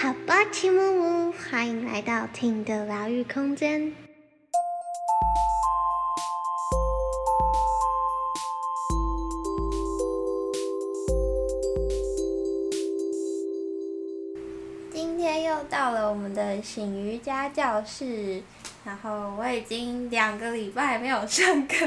[0.00, 3.92] 好吧，齐木木，欢迎来到听的疗愈空间。
[14.92, 18.40] 今天又到了我们的醒瑜伽教室。
[18.84, 21.84] 然后我已经两个礼拜没有上课，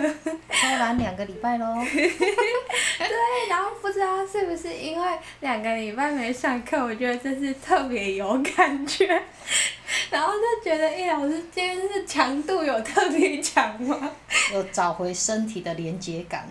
[0.47, 1.65] 开完两个礼拜喽。
[3.07, 5.07] 对，然后不知道是不是因为
[5.39, 9.07] 两个礼拜没上课，我觉得这是特别有感觉，
[10.09, 14.11] 然后就觉得，哎，老师今天是强度有特别强吗？
[14.53, 16.47] 有找回身体的连接感。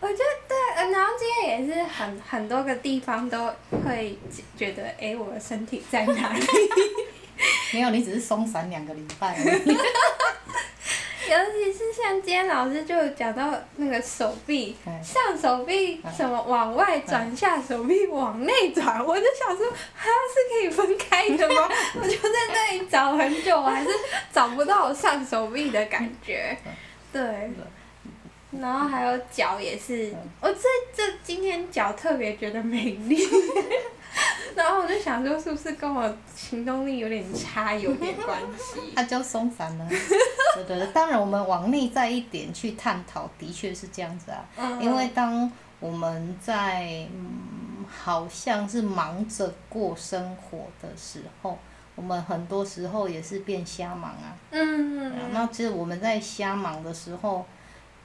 [0.00, 3.52] 我觉得对，然后今天也是很很多个地方都
[3.84, 4.18] 会
[4.56, 6.46] 觉得，哎，我的身体在哪里？
[7.72, 9.76] 没有，你只是松散两个礼拜而已。
[11.30, 19.64] 尤其是像今天老师就讲到那个手臂，上手臂什么往外转，下手臂往内转，我就想说，
[19.96, 21.68] 它是可以分开的吗？
[22.02, 23.90] 我就在那里找很久，我还是
[24.32, 26.56] 找不到上手臂的感觉。
[27.12, 27.22] 对。
[28.60, 30.58] 然后还有脚也是，我这
[30.92, 33.24] 这今天脚特别觉得美丽。
[34.56, 38.80] 然后我就想说，是不是跟我行动力有点差有点关系？
[38.96, 39.88] 他叫松散呢。
[40.54, 44.44] 对对对，当然我们往内在一点去探讨，的确是这样子啊。
[44.56, 44.82] 嗯。
[44.82, 51.58] 因为当我们在嗯，好像是忙着过生活的时候，
[51.94, 54.36] 我们很多时候也是变瞎忙啊。
[54.50, 55.32] 嗯。
[55.32, 57.44] 那其实我们在瞎忙的时候。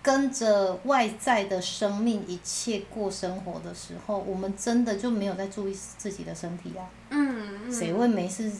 [0.05, 6.85] 跟着外在的生命一切过生活的时候，我们真的就没有在注意自己的身体啊。
[7.09, 7.73] 嗯嗯。
[7.73, 8.51] 谁会没事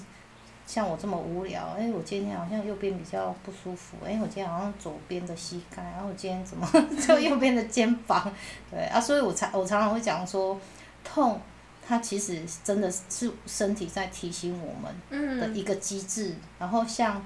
[0.66, 1.76] 像我这么无聊？
[1.78, 3.98] 哎，我今天好像右边比较不舒服。
[4.06, 6.68] 哎，我今天好像左边的膝盖，然后我今天怎么
[7.08, 8.32] 就右边的肩膀？
[8.72, 10.60] 对啊，所以我常我常常会讲说，
[11.04, 11.40] 痛，
[11.86, 16.36] 它其实真的是身体在提醒我们的一个机制。
[16.60, 17.24] 然后像。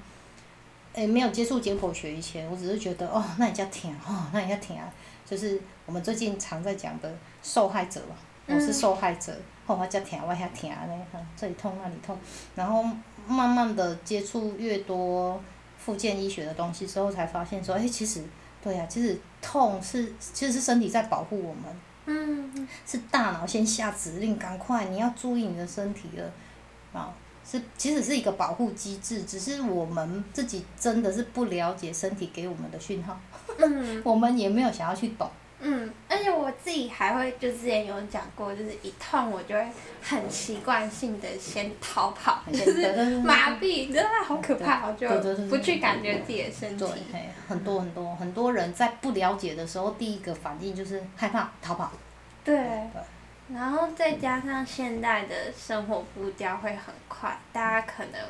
[0.92, 4.92] 诶，没有接触解剖学以前，我只是觉得哦，那人家疼哦，那人家疼啊，
[5.24, 8.16] 就是我们最近常在讲的受害者嘛，
[8.48, 9.32] 我是受害者，
[9.66, 12.18] 哦，我家疼，我遐疼嘞，这里痛那里痛，
[12.56, 12.84] 然后
[13.30, 15.40] 慢慢的接触越多
[15.78, 18.22] 复健医学的东西之后，才发现说，哎，其实
[18.62, 21.64] 对呀，其实痛是其实是身体在保护我们，
[22.06, 26.32] 嗯，是大脑先下指令，赶快你要注意你的身体了，
[26.92, 27.14] 啊。
[27.42, 33.18] 是，其实是一个保护机制，只是我们自己真的是不了解身体给我们的讯号，
[34.04, 35.28] 我们也没有想要去懂。
[35.60, 39.66] 嗯，而且我自己还会，就之前有讲过，就是一痛我就会
[40.02, 45.08] 很习惯性的先逃跑，就是麻痹，真的好可怕，我就
[45.48, 46.84] 不去感觉自己的身体。
[47.12, 51.92] 对，很多很多很多人在不了解的时候，第一个反应就是害怕逃跑。
[52.44, 52.58] 对。
[53.52, 58.20] 然后再加上现代的生活步调会很快，大家可能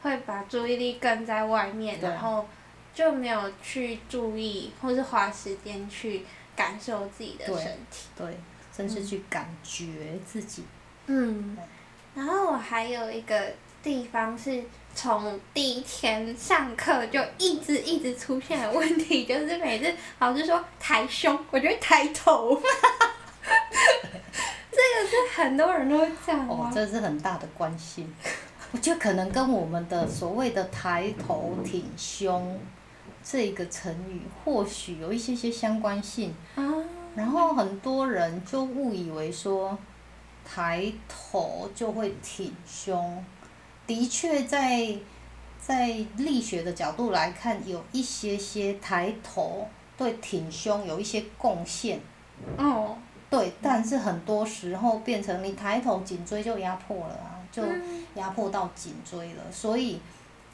[0.00, 2.46] 会把注意力跟在外面，然后
[2.94, 6.24] 就没有去注意或是花时间去
[6.60, 8.38] 感受自己的身体，对，
[8.76, 10.64] 甚至去感觉自己。
[11.06, 11.56] 嗯，
[12.14, 14.62] 然后我还有一个地方是
[14.94, 22.60] 从第一天上课就一直一直出现的问题，就是每次老师说抬胸，我就会抬头。
[24.70, 28.06] 这个是很多人都会这样哦，这是很大的关系。
[28.72, 32.60] 我觉得可能跟我们的所谓的抬头挺胸
[33.22, 36.34] 这个成语，或许有一些些相关性。
[36.54, 36.62] 啊。
[37.14, 39.76] 然后很多人就误以为说，
[40.44, 43.24] 抬头就会挺胸。
[43.86, 44.96] 的确，在
[45.60, 49.66] 在力学的角度来看，有一些些抬头
[49.98, 52.00] 对挺胸有一些贡献。
[52.56, 52.96] 哦。
[53.28, 57.62] 对，但是很多时候变成你抬头颈椎就压迫了啊，就
[58.16, 59.42] 压迫到颈椎了。
[59.52, 60.00] 所以，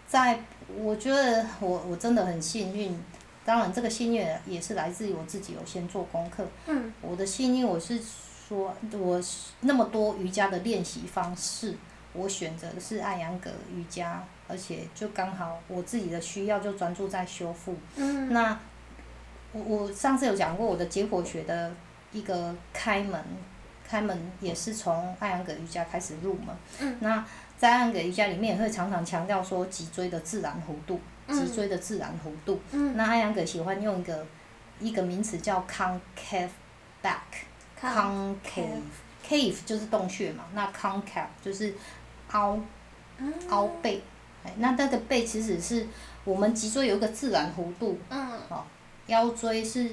[0.06, 0.38] 在
[0.76, 2.98] 我觉得我我真的很幸运，
[3.44, 6.46] 当然这个幸运也是来自于我自己有先做功课。
[6.66, 6.92] 嗯。
[7.02, 8.00] 我的幸运我是
[8.48, 9.20] 说，我
[9.60, 11.76] 那么多瑜伽的练习方式，
[12.12, 17.74] 我选择的是艾扬格瑜伽，而且就刚好我自己的需要就专注在修复。
[17.97, 18.32] 嗯。
[18.32, 18.59] 那
[19.52, 21.72] 我我上次有讲过我的解剖学的。
[22.12, 23.20] 一个开门，
[23.86, 26.56] 开门也是从艾扬格瑜伽开始入门。
[26.78, 26.97] 嗯。
[27.00, 27.22] 那
[27.58, 30.98] 在艾扬格瑜伽里面也会常常强调说脊椎的自然弧度，
[31.28, 32.60] 脊椎的自然弧度。
[32.72, 32.97] 嗯。
[32.97, 34.26] 那艾扬格喜欢用一个
[34.80, 36.48] 一个名词叫 concave
[37.03, 41.74] back，concave，cave 就是洞穴嘛，那 concave 就是
[42.32, 42.58] 凹
[43.48, 44.02] 凹背。
[44.44, 45.86] 哎，那那个背其实是
[46.24, 47.98] 我们脊椎有一个自然弧度。
[48.10, 48.32] 嗯。
[48.48, 48.62] 哦，
[49.06, 49.91] 腰椎是。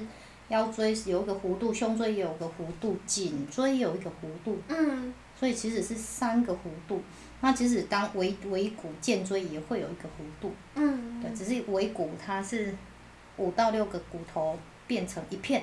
[0.48, 4.60] 腰椎有一个弧度，胸椎也有个弧度，颈椎有一个弧度。
[4.68, 5.14] 嗯。
[5.34, 7.02] 所以其实是三个弧度。
[7.44, 10.54] 那其实当尾尾骨、肩椎也会有一个弧度。
[10.76, 11.20] 嗯。
[11.20, 12.74] 对，只是尾骨它是
[13.36, 15.62] 五到六个骨头变成一片，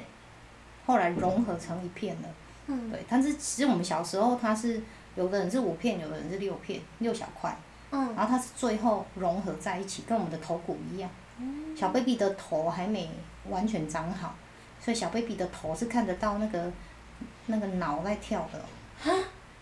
[0.85, 2.29] 后来融合成一片了。
[2.67, 2.91] 嗯。
[2.91, 4.79] 对，但是其实我们小时候它是
[5.15, 7.57] 有的人是五片，有的人是六片，六小块。
[7.89, 8.13] 嗯。
[8.15, 11.09] 然后它是最后融合在一起，跟我们的头骨一样。
[11.39, 11.75] 嗯。
[11.75, 13.09] 小 baby 的头还没
[13.49, 14.35] 完全长好，
[14.79, 16.71] 所以小 baby 的头是看得到那个
[17.47, 18.63] 那个脑在跳的。
[18.99, 19.11] 哈？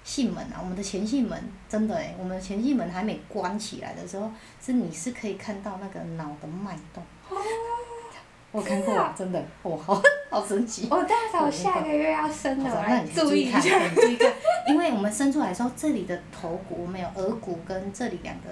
[0.06, 4.32] 囟门啊，我们的前囟门真的诶，我们的前囟门还没关起来的时候，
[4.62, 7.04] 是你是可以看到那个脑的脉动。
[7.30, 7.38] 哦。
[8.52, 10.02] 我看过啊，真的，哇，好
[10.32, 10.88] 好神奇。
[10.90, 13.62] 我大嫂下个月要生了，我来注意一下。
[13.94, 14.34] 注意看，
[14.68, 18.50] 因为我们生出来的时候，这里的头骨，我们有额骨跟这里两个，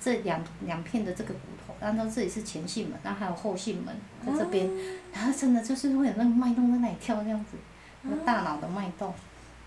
[0.00, 3.94] 这两两片的这个骨头，然后这里是前囟门，然后还有后囟门
[4.26, 4.68] 在这边，
[5.12, 7.56] 然后真的就是会有那个脉动在那里跳这样子，
[8.02, 9.14] 那个大脑的脉动，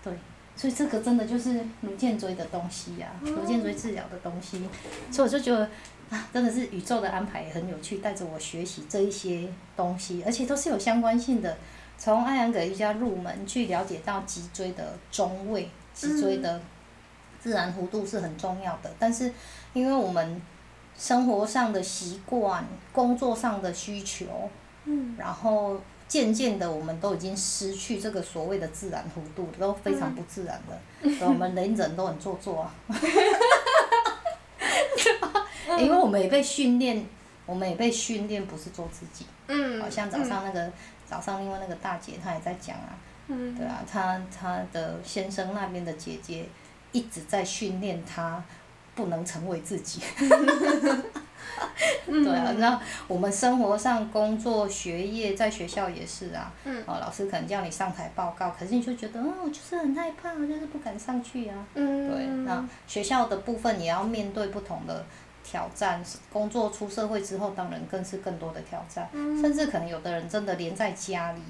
[0.04, 0.12] 对。
[0.54, 4.62] 所以这个真的就是颅颈椎的东西呀，颅颈椎治疗的东西，
[5.10, 5.68] 所以我就觉得
[6.10, 11.56] 啊，真的是宇宙的安排也很有趣，带着我学习这一些东西，而且都是有相关性的。
[11.98, 16.60] 从艾扬格瑜伽入门，去了解到脊椎的中位，脊椎的
[17.40, 18.90] 自然弧度是很重要的。
[18.98, 19.32] 但是
[19.72, 20.40] 因为我们
[20.96, 24.48] 生活上的习惯、工作上的需求，
[24.84, 25.80] 嗯，然后。
[26.12, 30.78] 渐渐的，我们都已经失去这个所谓的自然弧度，都非常不自然的。
[31.26, 32.74] 我们人人都很做作啊，
[35.80, 37.06] 因为我们也被训练，
[37.46, 39.24] 我们也被训练不是做自己。
[39.46, 39.80] 嗯。
[39.80, 40.70] 好像早上那个
[41.06, 42.92] 早上，另外那个大姐她也在讲啊，
[43.28, 46.44] 嗯对啊，她她的先生那边的姐姐
[46.92, 48.44] 一直在训练她，
[48.94, 50.02] 不能成为自己。
[52.06, 56.52] 对啊，那我们生活上、工作、学业，在学校也是啊。
[56.64, 61.66] 嗯哦，老师可能叫你上台报告，可是你就觉得，嗯，我就是很害怕，就是不敢上去啊。
[61.74, 65.04] 对，那学校的部分也要面对不同的
[65.44, 66.02] 挑战，
[66.32, 69.08] 工作出社会之后，当然更是更多的挑战。
[69.12, 71.40] 甚至可能有的人真的连在家里，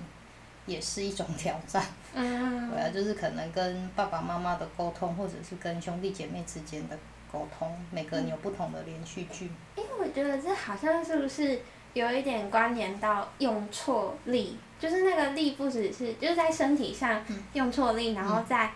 [0.67, 1.85] 也是一种挑战。
[2.15, 6.99] 嗯 对啊，就是可能跟爸爸妈妈的沟通，或者是跟兄弟姐妹之间的。
[7.33, 9.51] 沟通，每个人有不同的连续剧。
[9.77, 11.63] 因为我觉得这好像是不是
[11.95, 17.25] 有一点关联到用错力，就是那个力不只是就是在身体上
[17.55, 18.71] 用错力，然后在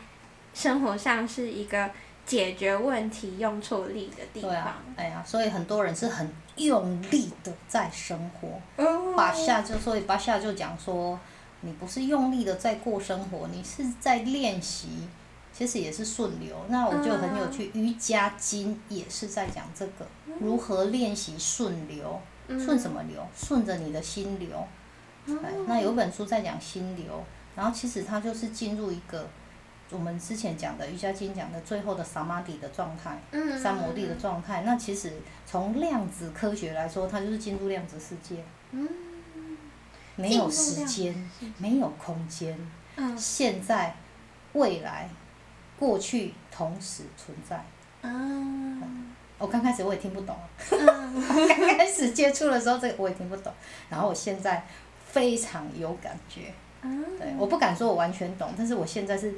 [0.54, 1.90] 生活上是一个
[2.24, 4.50] 解决问题用错力的地方。
[4.50, 8.48] 对啊，哎呀，所以很多人是很用力的在生活。
[8.82, 9.14] 哦。
[9.14, 11.18] 巴夏就所以巴夏就讲说，
[11.60, 15.08] 你不是用力的在过生活，你是在练习。
[15.56, 17.70] 其实也是顺流，那我就很有趣。
[17.72, 20.06] 瑜伽经也是在讲这个，
[20.38, 23.26] 如何练习顺流，顺什么流？
[23.34, 24.50] 顺着你的心流。
[25.66, 27.24] 那有本书在讲心流，
[27.54, 29.26] 然后其实它就是进入一个
[29.90, 33.18] 我们之前讲的瑜伽经讲的最后的萨玛底的状态，
[33.58, 34.60] 三摩地的状态。
[34.60, 35.14] 那其实
[35.46, 38.44] 从量子科学来说，它就是进入量子世界。
[40.16, 42.58] 没有时间，没有空间，
[43.16, 43.96] 现在，
[44.52, 45.08] 未来。
[45.78, 47.56] 过去同时存在。
[48.08, 48.11] 啊。
[49.38, 50.34] 我刚开始我也听不懂。
[50.70, 53.52] 刚开始接触的时候，这个我也听不懂。
[53.90, 54.64] 然后我现在
[55.06, 56.52] 非常有感觉。
[57.19, 59.34] 对，我不敢说我完全懂，但是我现在是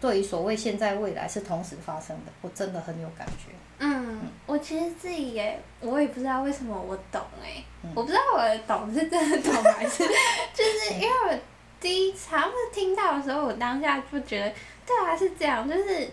[0.00, 3.54] 对于所谓现在未来是同时发生的，我真的很有感觉。
[3.78, 7.64] 嗯，我其实自己也，我也不知道为什么我懂哎，
[7.94, 10.04] 我不知道我的懂是真的懂还是，
[10.52, 11.38] 就是因为我
[11.82, 12.30] 第一次
[12.72, 14.50] 听到的时候，我当下就觉得。
[14.84, 16.08] 对啊，是这样，就是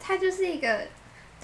[0.00, 0.80] 它就是一个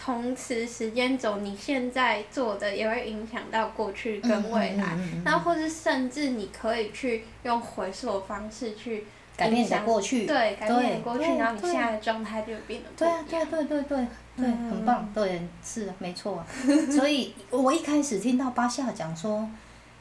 [0.01, 9.05] 同时时间轴，你现在做的也会影响到过去跟未来，然后或者甚至你可以去用回溯的方式去
[9.37, 14.07] 改变你的过去，对，改变你的过去，然后你现在的状态就变得对啊，对对对对
[14.37, 16.45] 对，很棒，对，是没错。
[16.93, 19.51] 所以我一开始听到巴夏讲说，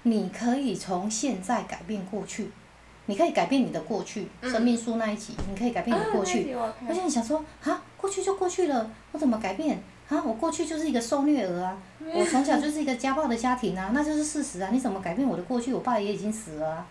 [0.04, 2.52] 你可以从现在改变过去。
[3.08, 6.56] 你可以改变你的过去，生命树那一集，你可以改变你的过去。
[6.88, 9.82] 而且你想说，啊，过去就过去了，我怎么改变？
[10.10, 14.70] 啊，我过去就是一个受虐儿啊，我从小就是一个家暴的家庭啊，那就是事实啊。
[14.72, 15.74] 你怎么改变我的过去？
[15.74, 16.88] 我爸也已经死了啊。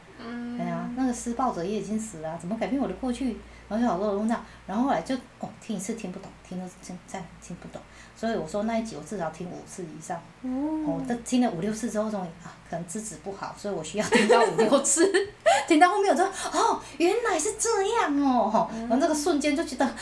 [0.58, 3.36] 哎呀，那个施暴者也已经死了，怎么改变我的过去？
[3.68, 7.82] 然后就好多人这样，然后后来就哦，听一次听不懂，听了真再听不懂。
[8.16, 15.12] 所以我说那一集我至少听五次以上，哦，这听了五六次之后，终于啊，可能资质不好，所以我需要听到五六次，
[15.68, 19.92] 听到后面我就哦，原来是这样哦，哈，然后这个瞬间就觉得哇，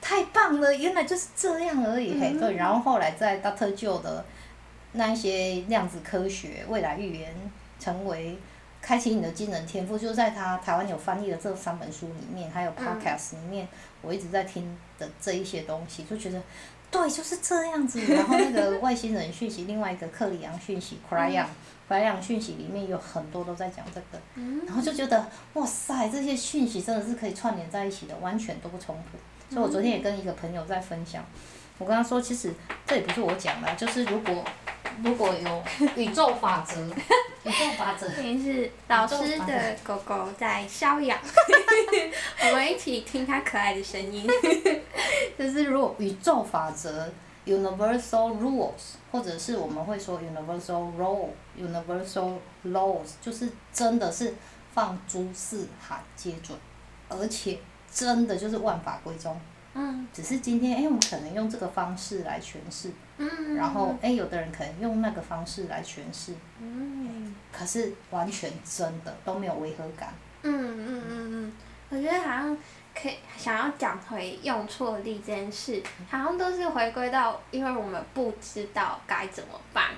[0.00, 4.24] 太棒了，原来就是这样而已，嘿，对，然后后来在 Doctor Joe 的
[4.92, 7.34] 那一些量子科学、未来预言，
[7.78, 8.38] 成为
[8.80, 13.68] 开启你的惊人天赋，就在他台湾有翻译的这三本书里面，还有 podcast 里面，
[14.00, 16.40] 我一直在听的这一些东西，就觉得，
[16.94, 18.00] 对，就是这样子。
[18.14, 21.46] 然后那个 外星人讯息，另外一个克里昂讯息 c r y o n
[21.88, 24.22] c r y o n 讯息里面有很多都在讲这个，
[24.64, 29.18] 然后就觉得，哇塞，这些讯息真的是可以串联在一起的，完全都不冲突。
[29.52, 31.24] 所以我昨天也跟一个朋友在分享，
[31.78, 32.54] 我跟他说，其实
[32.86, 34.44] 这也不是我讲的，就是如果。
[35.02, 35.62] 如果有
[35.96, 36.80] 宇宙法则，
[37.44, 38.08] 宇宙法则。
[38.10, 41.18] 今天是老师的狗狗在搔痒，
[42.50, 44.26] 我们一起听它可爱的声音。
[45.38, 47.12] 就是如果宇宙法则
[47.46, 54.34] （universal rules） 或者是我们会说 universal law（universal laws），就是真的是
[54.72, 56.56] 放诸四海皆准，
[57.08, 57.58] 而且
[57.92, 59.38] 真的就是万法归宗。
[59.74, 60.06] 嗯。
[60.12, 62.90] 只是今天，哎，我们可能用这个方式来诠释。
[63.56, 66.34] 然后，哎，有的人可能用那个方式来诠释，
[67.52, 70.12] 可是完全真的都没有违和感。
[70.42, 71.52] 嗯嗯嗯嗯，
[71.90, 72.58] 我觉得好像
[72.94, 79.90] 可以想要讲回用错力这件事，好像都是回归到，因为我们不知道该怎么办，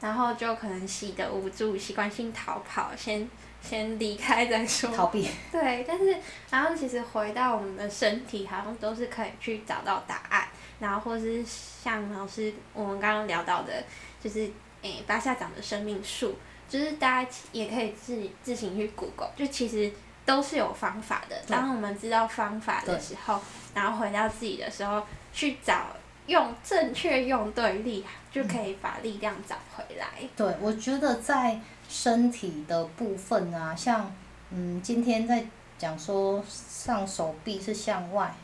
[0.00, 3.28] 然后就可能习得无助，习惯性逃跑，先
[3.62, 4.90] 先离开再说。
[4.90, 5.28] 逃避。
[5.50, 6.16] 对，但是
[6.50, 10.46] 然后其实回到我们的身体，好像都是可以去找到答案。
[10.78, 13.82] 然后，或是像老师我们刚刚聊到的，
[14.22, 14.50] 就是
[14.82, 16.34] 诶巴夏长的生命树，
[16.68, 19.90] 就是大家也可以自自行去 Google，就其实
[20.24, 21.36] 都是有方法的。
[21.46, 23.40] 当我们知道方法的时候，
[23.74, 25.02] 然后回到自己的时候，
[25.32, 25.86] 去找
[26.26, 30.06] 用正确用对力，就可以把力量找回来。
[30.36, 34.12] 对，我觉得在身体的部分啊，像
[34.50, 35.46] 嗯，今天在
[35.78, 38.34] 讲说上手臂是向外。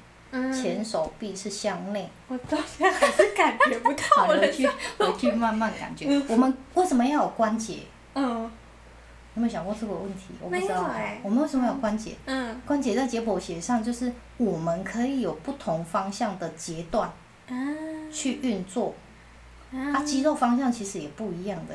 [0.52, 6.06] 前手臂是向内，我到现在还是感觉不到回 去回去慢慢感觉。
[6.28, 7.80] 我们为什么要有关节？
[8.14, 8.50] 嗯。
[9.34, 10.34] 有没有想过这个问题？
[10.40, 10.90] 我不知道。
[11.22, 12.14] 我们为什么有关节？
[12.26, 12.60] 嗯。
[12.66, 17.10] 关节在解剖学上就是我们可以有不同方向的节段，
[18.12, 18.94] 去运作。
[19.72, 21.74] 啊，肌肉方向其实也不一样的。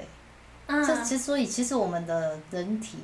[0.67, 0.85] 嗯。
[0.85, 2.97] 这之所以，其实我们的人体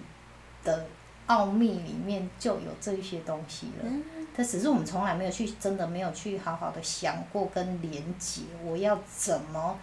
[0.64, 0.86] 的。
[1.26, 3.90] 奥秘里面就有这一些东西了，
[4.36, 9.78] 但只是我们从来没有去真的没有去好好的想过跟连接，我要怎么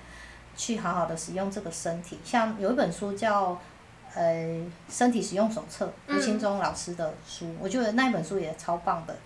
[0.57, 2.19] 去好好的使用这个身体？
[2.25, 3.59] 像有一本书叫
[4.15, 4.33] 呃
[4.89, 9.17] 《身体使用手册》，吴清忠老师的书，我觉得那一本书也超棒的。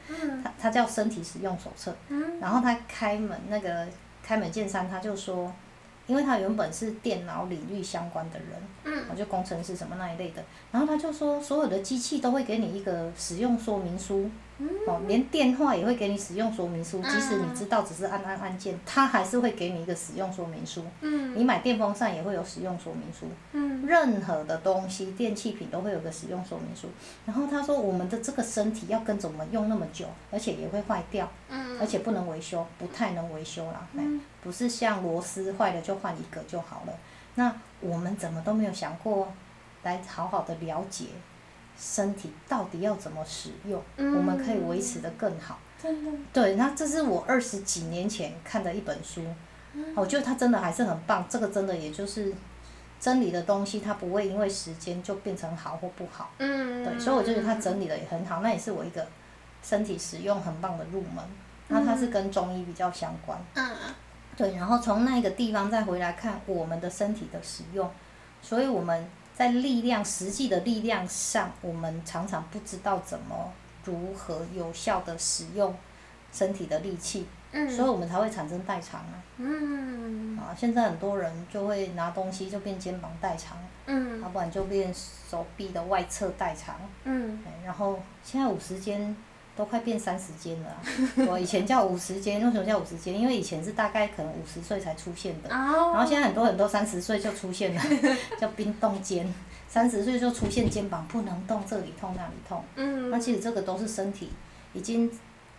[0.43, 1.95] 他他叫《身体使用手册》，
[2.41, 3.87] 然后他开门那个
[4.23, 5.53] 开门见山，他就说。
[6.07, 14.31] 因为他原本是电脑领域相关的人，我就工程师什么那一类的，然后他就说，所有的机器都会给你一个使用说明书。
[14.87, 20.85] 哦，连电话也会给你使用说明书，即使你知道只是按按按键，它还是会给你一个使用说明书。
[21.01, 21.37] 嗯。
[21.37, 23.27] 你买电风扇也会有使用说明书。
[23.53, 23.85] 嗯。
[23.85, 26.89] 任何的东西，电器品都会有个使用说明书。
[27.27, 31.29] 然后他说，我们的这个身体要跟着我们用那么久，而且也会坏掉。
[31.49, 31.79] 嗯。
[31.81, 33.85] 而且不能维修，不太能维修啦。
[33.95, 34.21] 嗯。
[34.41, 36.93] 不是像螺丝坏了就换一个就好了。
[37.35, 39.33] 那我们怎么都没有想过，
[39.83, 41.07] 来好好的了解。
[41.77, 45.59] 身体到底要怎么使用，我们可以维持的更好。
[45.83, 46.11] 真的。
[46.33, 49.23] 对，那这是我二十几年前看的一本书，
[49.97, 51.27] 我觉得它真的还是很棒。
[51.29, 52.33] 这个真的也就是
[53.01, 56.31] 真理的东西，它不会因为时间就变成好或不好。
[56.39, 56.85] 嗯。
[56.85, 59.05] 对，所以我觉得它整理的也很好，那也是我一个
[59.63, 61.25] 身体使用很棒的入门。
[61.69, 63.39] 那它是跟中医比较相关。
[63.55, 63.67] 嗯。
[64.37, 67.91] 对，然后从那个地方再回来看我们的身体的使用，
[68.41, 69.07] 所以我们。
[69.35, 73.53] 在力量实际的力量上，我们常常不知道怎么
[73.85, 75.75] 如何有效的使用
[76.33, 79.23] 身体的力气，所以我们才会产生代偿啊。
[79.39, 80.39] 嗯。
[80.39, 89.17] 啊，现在很多人就会拿东西就变肩膀代偿，嗯，要不然就变手臂的外侧代偿，嗯，然后现在五十肩。
[89.57, 90.77] 都快变三十肩了，
[91.31, 93.17] 我以前叫五十肩，为什么叫五十肩？
[93.17, 97.81] 因为以前是大概可能五十岁才出现的，然后现在很多很多三十岁就出现了，
[98.37, 99.33] 叫冰冻肩，
[99.69, 102.65] 三十岁就出现肩膀不能动，这里痛那里痛。
[102.75, 103.11] 嗯。
[103.11, 104.33] 那其实这个都是身体
[104.73, 105.09] 已经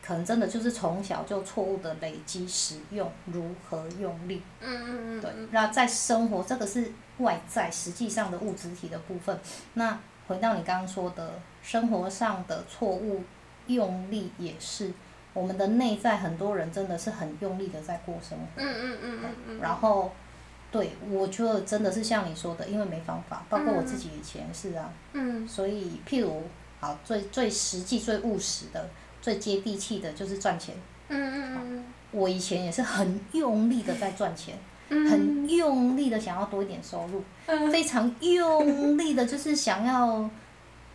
[0.05, 4.41] 可能真的就是从小就错误的累积使用如何用力。
[4.59, 5.21] 嗯嗯嗯。
[5.21, 9.39] 对，那在生活这个是外在实际上的物质体的部分。
[9.75, 9.97] 那
[10.27, 13.23] 回到你刚刚说的生活上的错误。
[13.67, 14.91] 用力也是，
[15.33, 18.45] 我们的内在很多人真的是很用力的在过生活。
[18.57, 20.11] 嗯嗯嗯嗯然后，
[20.71, 24.89] 对，我觉得真的是像你说的，因为没方法，包括我自己以前是啊。
[25.13, 25.47] 嗯。
[25.47, 26.43] 所以，譬如，
[26.79, 28.89] 好，最最实际、最务实的、
[29.21, 30.75] 最接地气的，就是赚钱。
[31.09, 31.85] 嗯嗯嗯。
[32.11, 34.57] 我以前也是很用力的在赚钱，
[34.89, 37.21] 很用力的想要多一点收入，
[37.69, 40.29] 非常用力的就是想要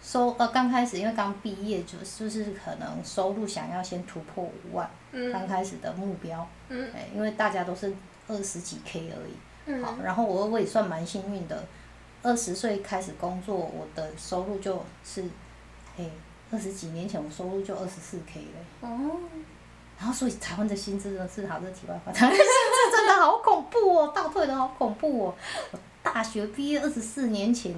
[0.02, 4.90] 收呃刚开始因为刚毕业就就是可能收入想要先突破五万，
[5.32, 7.92] 刚开始的目标，哎，因为大家都是
[8.26, 11.64] 二十几 K 而已，好，然后我我也算蛮幸运的，
[12.22, 15.22] 二十岁开始工作，我的收入就是，
[15.98, 16.04] 哎，
[16.50, 18.46] 二十几年前我收入就二十四 K 嘞。
[18.80, 19.18] 哦。
[19.98, 25.34] 然后所以台湾的薪资真的是好，这题外话，台湾薪资真的好恐怖哦，倒退的好恐怖哦。
[25.72, 27.74] 我大学毕业二十四年前，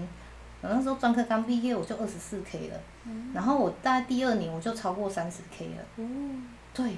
[0.62, 2.80] 我那时候专科刚毕业我就二十四 K 了，
[3.34, 5.84] 然后我大概第二年我就超过三十 K 了。
[5.96, 6.48] 嗯。
[6.72, 6.96] 对。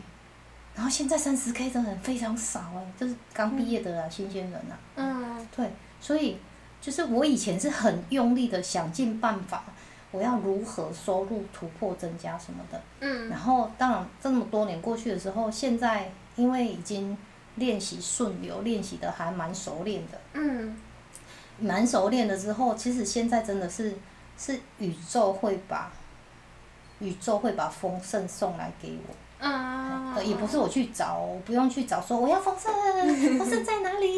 [0.74, 4.78] 然后现在三十 K 的人非常少哎，就是刚毕业的啊，新鲜人啊。
[4.96, 5.48] 嗯。
[5.56, 6.36] 对，所以
[6.80, 9.64] 就是我以前是很用力的想尽办法。
[10.10, 17.18] 我要如何收入突破增加什么的，嗯，然后当然这么多年过去的时候，现在因为已经
[17.56, 20.76] 练习顺流，练习的还蛮熟练的，嗯，
[21.58, 23.94] 蛮熟练了之后，其实现在真的是
[24.36, 25.92] 是宇宙会把
[26.98, 29.46] 宇宙会把丰盛送来给我。
[29.46, 32.72] 啊，也不是我去找，不用去找，说我要丰盛，
[33.38, 34.08] 丰盛在哪里？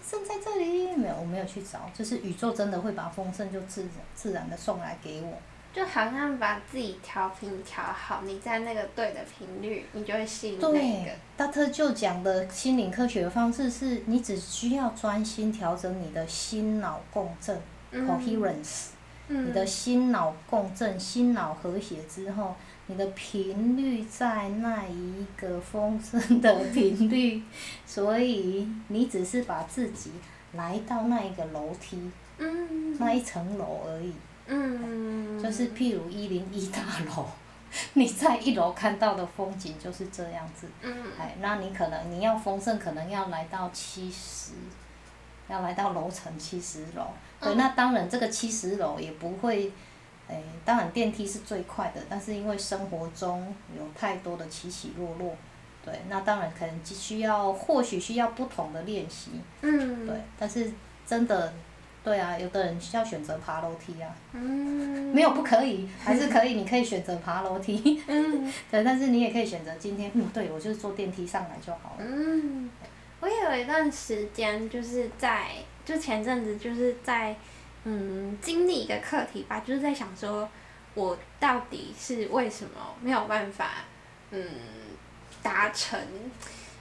[0.00, 5.32] 丰盛在这里，没有，我没有去找，就是宇宙真的会把丰盛就自然自然的送来给我。
[5.72, 11.12] 就好像把自己调频调好，你在那个对的频率，你就会吸引那个。
[11.36, 17.60] 大特就讲的心灵科学的方式是，你只需要专心调整你的心脑共振
[17.92, 18.88] （coherence），
[19.28, 22.54] 你的心脑共振、心脑和谐之后。
[22.86, 27.40] 你的频率在那一个丰盛的频率，
[27.86, 30.10] 所以你只是把自己
[30.54, 32.10] 来到那一个楼梯，
[32.98, 34.12] 那一层楼而已。
[35.42, 36.80] 就是譬如一零一大
[37.14, 37.26] 楼，
[37.94, 40.66] 你在一楼看到的风景就是这样子。
[40.82, 44.52] 嗯哎，那你可能你要丰盛，可能要来到七十，
[45.48, 47.06] 要来到楼层七十楼。
[47.40, 49.72] 对，那当然这个七十楼也不会。
[50.32, 55.34] 哎，当然电梯是最快的，但是因为生活中有太多的起起落落，
[55.84, 60.72] 对，那当然可能需要，或许需要不同的练习，嗯，对，但是
[61.04, 61.52] 真的，
[62.02, 72.70] 对啊，有的人需要选择爬楼梯啊，嗯，没有不可以，还是可以，你可以选择爬楼梯，嗯， 对，但是你也可以选择今天，嗯，对我就是坐电梯上来就好了，嗯，
[73.20, 75.48] 我也有一段时间就是在，
[75.84, 77.36] 就前阵子就是在。
[77.84, 80.46] 嗯，经历一个课题吧，就是在想说，
[80.92, 83.70] 我到底是为什么没有办法，
[84.30, 84.44] 嗯，
[85.42, 85.98] 达成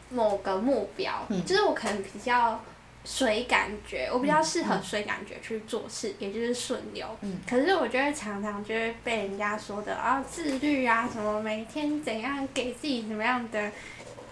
[0.10, 1.26] 某个目标？
[1.30, 2.62] 嗯，就是我可能比较
[3.12, 7.08] 随感觉，我比较适合随感觉去做事，也就是顺流。
[7.22, 7.39] 嗯。
[7.50, 13.72] 可是我觉得常常就会被人家说的啊，自律啊，什么每天怎样给自己怎么样的，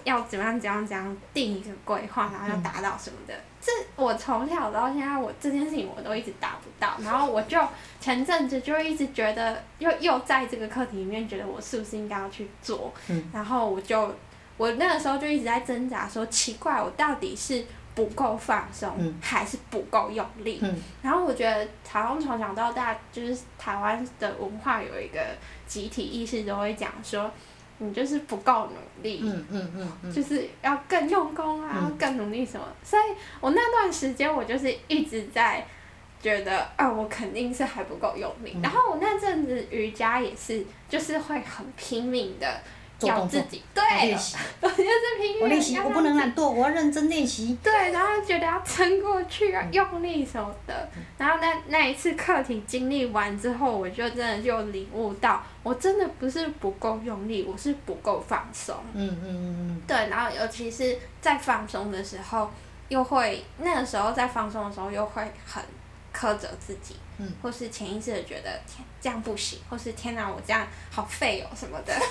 [0.03, 3.33] 要怎么样怎样怎样定一个规划，然后要达到什么的。
[3.59, 7.59] 这我从小到现在，我这件事情我都一直达不到，然后我就
[7.99, 12.93] 前阵子就一直觉得，又又在这个课题里面，觉得我是不是应该要去做，
[13.33, 14.13] 然后我就
[14.55, 17.65] 我那个时候就一直在挣扎，说奇怪，我到底是
[17.97, 20.61] 不够放松，还是不够用力？
[21.01, 25.19] 然后我觉得好像从小到大，就是台湾的文化有一个
[25.65, 27.29] 集体意识，都会讲说。
[27.79, 29.23] 你就是不够努力，
[30.11, 32.65] 就是要更用功啊，更努力什么？
[32.83, 33.03] 所以
[33.39, 35.63] 我那段时间我就是一直在
[36.19, 38.57] 觉得，啊，我肯定是还不够用力。
[38.63, 42.59] 然后我那阵子瑜伽也是，就是会很拼命的。
[43.01, 43.83] 要自己对，
[44.61, 44.83] 我就是
[45.21, 45.41] 拼命。
[45.41, 47.55] 我练习，我不能懒惰，我要认真练习。
[47.61, 50.89] 对，然后觉得要撑过去，要用力什么的。
[51.17, 58.75] 然后那那一次课题经历完之后，我就真的就领悟到，我真的不是不够用力，我是不够放松。
[58.93, 59.81] 嗯嗯嗯嗯。
[59.85, 62.49] 对，然后尤其是在放松的时候，
[62.89, 65.63] 又会那个时候在放松的时候又会很
[66.15, 66.95] 苛责自己。
[67.41, 72.05] 或是潜意识的觉得天这样不行，或是天哪我这样好废哦什么的， 然后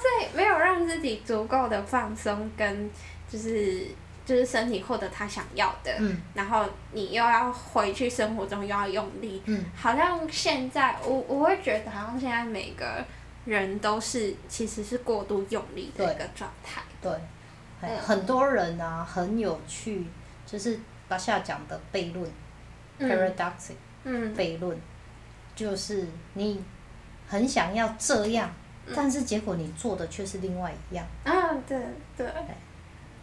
[0.00, 2.90] 所以没有让自己足够的放松跟
[3.28, 3.86] 就是
[4.24, 6.20] 就是身体获得他想要的，嗯。
[6.34, 9.64] 然后你又要回去生活中又要用力，嗯。
[9.76, 13.04] 好像现在我我会觉得好像现在每个
[13.44, 16.82] 人都是其实是过度用力的一个状态。
[17.00, 17.12] 对，
[17.98, 20.04] 很多人啊很有趣，
[20.46, 22.28] 就是巴夏讲的悖论
[24.06, 24.76] 悖论，
[25.54, 26.62] 就是你
[27.26, 28.48] 很想要这样，
[28.94, 31.04] 但是结果你做的却是另外一样。
[31.24, 31.32] 啊，
[31.66, 31.78] 对
[32.16, 32.26] 对。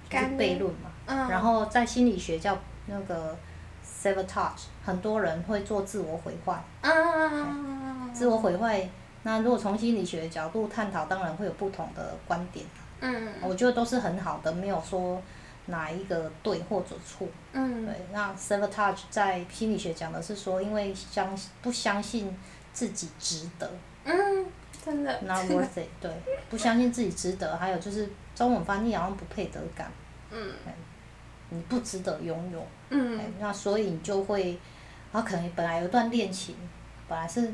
[0.10, 0.92] 就是悖论嘛。
[1.06, 1.30] 嗯。
[1.30, 3.36] 然后在心理学叫那个
[3.84, 6.62] sabotage，很多人会做自我毁坏。
[6.82, 8.12] 嗯。
[8.14, 8.88] 自我毁坏，
[9.24, 12.66] 那如果从心理学角度探讨，当然会有不同的观点。
[13.00, 13.30] 嗯。
[13.42, 15.22] 我觉得都是很好的，没有说
[15.68, 17.28] 哪一个对或者错。
[17.52, 17.86] 嗯。
[17.86, 22.36] 对，那 sabotage 在心理学讲的是说，因为相不相信
[22.74, 23.70] 自己值得。
[24.06, 24.46] 嗯，
[24.84, 25.22] 真的。
[25.22, 26.12] Not worth it，对，
[26.50, 29.92] 不相信自己值得，还有就是中文翻译好像不配得感。
[30.32, 30.54] 嗯。
[31.50, 32.66] 你不值得拥有。
[32.90, 33.20] 嗯。
[33.40, 34.60] 那所以你就会，
[35.12, 36.56] 然后可能本来有一段恋情，
[37.08, 37.54] 本来是。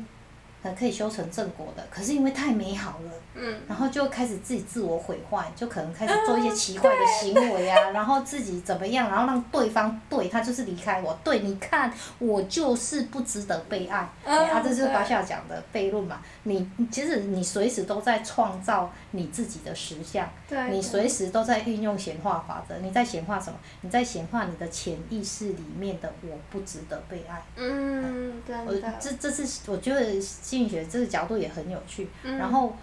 [0.62, 16.20] 很可以修成正果的，可是因为太美好了，嗯，然后就开始自己自我毁坏，就可能开始做一些奇怪的行为啊， 然后自己怎么样，然后让对方对他就是离开我，对，你看我就是不值得被爱，啊，这就是巴夏讲的悖论嘛。
[16.42, 20.28] 你其实你随时都在创造你自己的实相，
[20.70, 22.76] 你随时都在运用显化法则。
[22.82, 23.58] 你在显化什么？
[23.80, 27.42] 你在显化你的潜意识里面的我不值得被爱。
[27.56, 28.94] 嗯，真的。
[29.00, 30.20] 这这是我觉得。
[30.50, 32.74] 心理学这个角度也很有趣，然后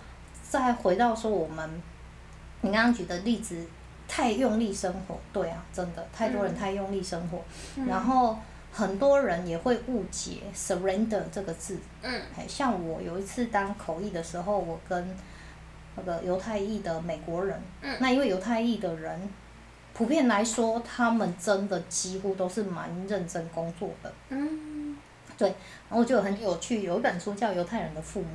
[0.42, 1.70] 再回到说我们，
[2.62, 3.62] 你刚刚举的例子，
[4.08, 7.44] 太用力生活，对啊，真的太多人太用力生活，
[7.86, 8.40] 然后
[8.72, 15.18] 很多人也会误解 surrender 这个字，嗯，像我有一次当口译的时候，我跟
[15.98, 19.20] 那个犹太裔的美国人，嗯，那因为犹太裔的人
[19.94, 24.87] 普遍来说，他们真的几乎都是蛮认真工作的，嗯。
[25.38, 25.50] 对，
[25.90, 28.28] 然后就很有趣，有一本书叫《犹太人的父母》，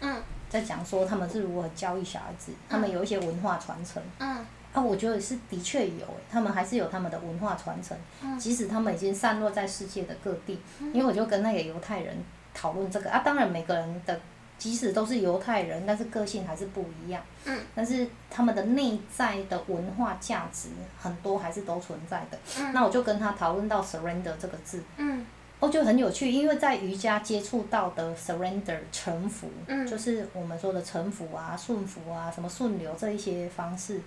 [0.00, 12.16] 嗯，在讲说他们是如何教育小孩子，他们有一些文化传承，嗯，啊，我觉得是的确有，他们还是有他们的文化传承，嗯，即使他们已经散落在世界的各地，因为我就跟那个犹太人
[12.54, 14.18] 讨论这个，啊，当然每个人的
[14.56, 25.26] 即使都是犹太人，但是个性还是不一样，嗯，但是他们的内在的文化价值很多还是都存在的，嗯，那我就跟他讨论到 surrender 这个字，嗯。
[25.58, 29.48] 哦，就很有趣，因为在瑜伽接触到的 surrender 臣服，
[29.88, 34.00] 就是我们说的臣服啊、顺服啊、什么顺流这一些方式。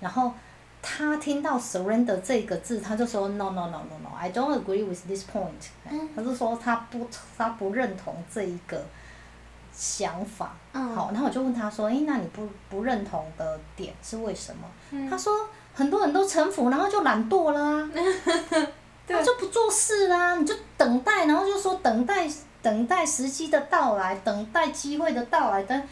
[0.00, 0.32] 然后
[0.82, 5.70] 他听到 surrender 这个字，他就说 no no no no no，I don't agree with this point。
[6.16, 7.06] 他就说他不
[7.38, 8.84] 他不认同这一个
[9.72, 10.56] 想法。
[10.72, 15.08] 好，然后我就问他说，哎，那你不不认同的点是为什么？
[15.08, 15.32] 他说
[15.72, 17.90] 很多人都臣服，然后就懒惰了啊。
[19.12, 22.26] 他就不做事啦，你就等待，然后就说等待
[22.62, 25.86] 等待时机的到来，等待机会的到来，但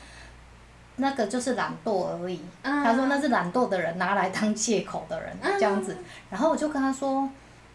[0.96, 2.40] 那个就是懒惰而已。
[2.62, 5.96] 他说那是懒惰的人拿来当借口的人这样子。
[6.28, 7.28] 然后我就跟他说，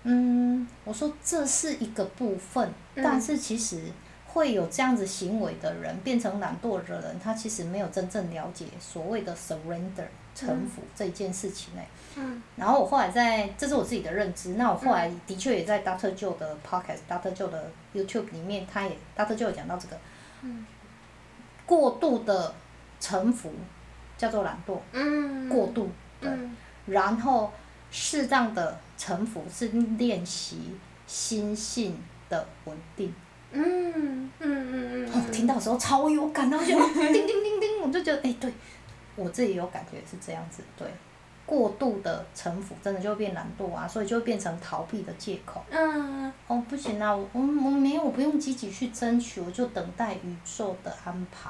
[0.03, 3.81] 嗯，我说这是一个部分，但是其实
[4.27, 10.07] 会有这样子行为的人变成懒惰的人，他其实没有真正了解所谓的 surrender。
[10.35, 11.81] 臣服这一件事情呢，
[12.17, 14.55] 嗯，然后我后来在，这是我自己的认知。
[14.55, 19.97] 那我后来的确也在 Doctor Joe 的 Podcast，Doctor Joe 的 YouTube 里面，他也 Doctor Joe 讲到这个，
[20.41, 20.65] 嗯，
[21.65, 22.53] 过度的
[22.99, 23.53] 臣服
[24.17, 26.29] 叫做懒惰，嗯，过度，对，
[26.87, 27.53] 然后
[27.89, 30.75] 适当的臣服是练习
[31.07, 33.13] 心性的稳定，
[33.53, 36.73] 嗯嗯嗯嗯，听到的时候超有感，然后就
[37.13, 38.51] 叮叮叮叮，我就觉得哎对。
[39.15, 40.87] 我自己有感觉是这样子，对，
[41.45, 45.63] 过度的城府真的就会变懒惰啊，所以就会变成逃避的借口。
[45.69, 46.31] 嗯。
[46.47, 51.49] 哦，不行啊，我我没有，我不用积极去争取，我就等待宇宙的安排。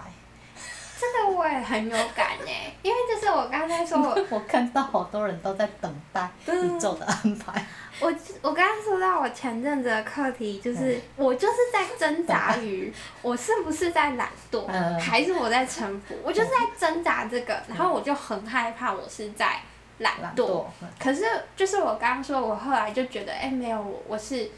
[0.98, 4.00] 这个我也很有感诶，因为就是我刚才说，
[4.32, 7.66] 我看到好多人都在等待宇宙的安排。
[8.00, 14.68] 我我刚刚说到我前阵子的课题，就是我就是在挣扎于我是不是在懒惰，
[15.00, 19.62] 还是我在臣服，我就是在挣扎这个，然后我就很害怕我是在
[20.00, 20.66] 懒惰。
[21.00, 21.24] 可是
[21.56, 24.50] 就是我刚刚说，我后来就觉得，哎，没有我我是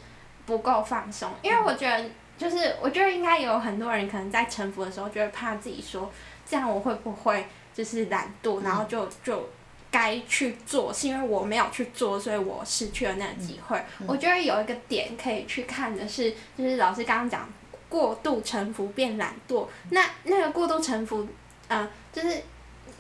[0.46, 2.04] 不够放松，因为我觉得
[2.38, 6.12] 就是我觉得应该有很多人可能在臣服的时候就会怕自己说，
[6.50, 9.48] 这样我会不会就是懒惰，然后就就。
[9.90, 13.82] 该去做，是因为我没有去做，所以我失去了那个机会。
[14.06, 17.50] 我觉得有一个点可以去看的是，就是老师刚刚讲
[17.88, 19.66] 过度臣服变懒惰。
[19.92, 21.26] 那那个过度臣服，
[21.70, 22.44] 嗯，就是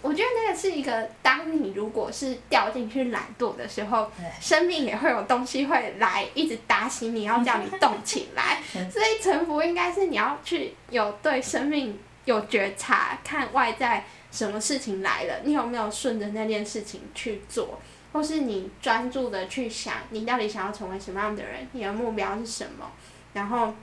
[0.01, 8.61] 我觉得那个是一个，当你如果是掉进去懒惰的时候，生命也会有东西会来一直打醒你，要叫你动起来。
[8.89, 14.05] 所以臣服应该是你要去有对生命有觉察，看外在。
[14.37, 17.79] 什么事情来了，你有没有顺着那件事情去做，
[18.13, 22.91] 或是你专注的去想，你到底想要成为什么样的人，你的目标是什么，
[23.33, 23.73] 然后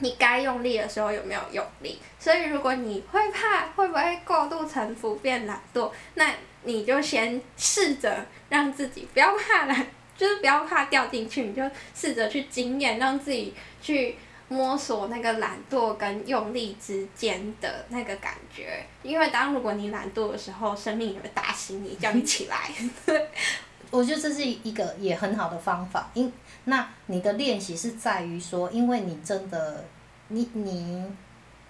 [0.00, 1.98] 你该用力的时候有没有用力？
[2.18, 6.30] 所以如果你会怕会不会过度臣服变懒惰，那
[6.64, 11.62] 你就先试着让自己不要怕懒，就是不要怕掉进去，你就
[11.94, 14.16] 试着去经验，让自己去。
[14.48, 22.70] 摸索那个懒惰跟用力之间的那个感觉，因为当如果你懒惰的时候，生命也会打醒你，叫你起来。
[23.90, 26.08] 我觉得这是一个也很好的方法。
[26.14, 26.32] 因
[26.64, 29.84] 那你的练习是在于说，因为你真的，
[30.28, 31.04] 你你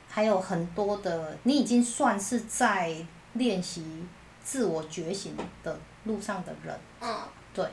[0.09, 2.95] 还有很多的，你已经算是在
[3.35, 4.05] 练习
[4.43, 6.79] 自我觉醒的路上的人。
[7.01, 7.17] 嗯。
[7.55, 7.67] 对。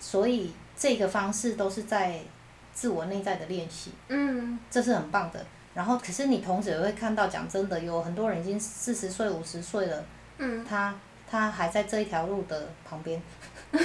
[0.00, 2.20] 所以这个方式都是在
[2.74, 3.92] 自我内在的练习。
[4.08, 4.58] 嗯。
[4.70, 5.44] 这是很棒的。
[5.74, 10.04] 然后，可是你同时也会看到，讲真的，有很多人已经四十岁、五十岁了，
[10.38, 10.94] 嗯他
[11.28, 13.20] 他还在这一条路的旁边，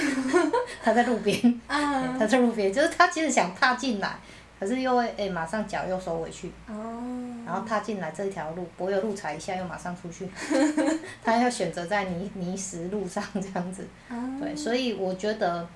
[0.80, 4.20] 他在路边，他在路边，就是他其实想踏进来，
[4.60, 6.52] 可是又会哎马上脚又收回去，
[7.44, 10.28] 然后踏进来这一条路，柏油路踩一下又马上出去，
[11.24, 13.84] 他要选择在泥泥石路上这样子，
[14.40, 15.66] 对，所以我觉得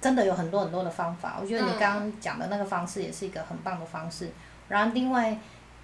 [0.00, 4.30] 真的有很多很多的方法，我觉得你刚刚讲的那个方式也是一个很棒的方式，
[4.68, 5.38] 然后另外。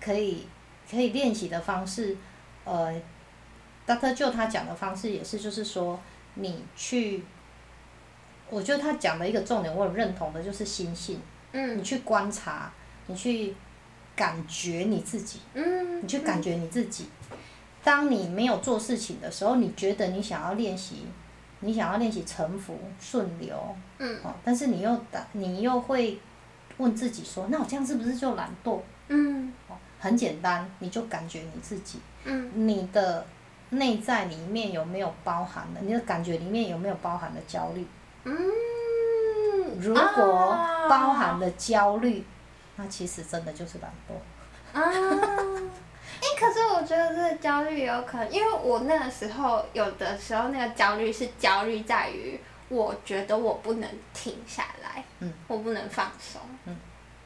[0.05, 0.45] 可以
[0.91, 2.17] 可以练习的方式，
[2.65, 2.93] 呃
[3.87, 6.01] ，Doctor Joe 他讲的方式也是，就是说
[6.35, 7.23] 你去，
[8.51, 11.21] 我觉得他讲的一个重点，我很认同的，就是心性。
[11.53, 11.79] 嗯。
[11.79, 12.73] 你去观察，
[13.07, 13.55] 你去
[14.17, 15.39] 感觉你自己。
[15.55, 16.03] 嗯。
[16.03, 17.09] 你去感觉你自己。
[17.85, 21.07] 当你没有做事情的时候，你觉得你想要练习，
[21.63, 23.57] 你想要练习沉浮、顺流。
[23.99, 24.19] 嗯。
[24.23, 26.21] 哦，但是你又打，你又会
[26.77, 29.53] 问自己说：“那我这样是不是就懒惰？”嗯。
[29.69, 33.25] 哦很简单，你就感觉你自己，嗯，你的
[33.71, 35.81] 内在里面有没有包含的？
[35.81, 37.87] 你的感觉里面有没有包含的焦虑？
[38.25, 38.35] 嗯，
[39.79, 40.59] 如果
[40.91, 42.25] 包含了焦虑，
[42.75, 44.77] 那其实真的就是懒惰。
[44.77, 44.83] 啊，
[46.23, 56.77] 哎，可是我觉得这个焦虑有可能，因为我那个时候有的时候那个焦虑是焦虑在于，我觉得我不能停下来，嗯，我不能放松，嗯。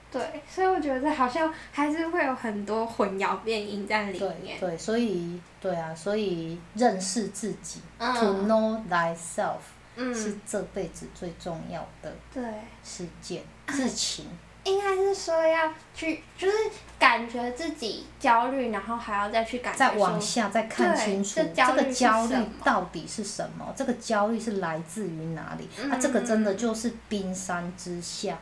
[0.08, 4.58] 对，所以我觉得好像还是会有很多混淆变音在里面。
[4.58, 12.42] 对对，所以对啊，所以认识自己嗯，to know thyself，是这辈子最重要的对
[12.82, 14.26] 事件事情。
[14.66, 16.54] 应该是说要去，就是
[16.98, 19.78] 感觉自己焦虑，然后还要再去感觉。
[19.78, 23.72] 再往下再看清楚，这个焦虑到底是什么？
[23.76, 25.68] 这个焦虑是来自于哪里？
[25.88, 28.36] 啊，这个真的就是冰山之下